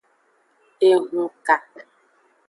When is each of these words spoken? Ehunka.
Ehunka. 0.89 1.55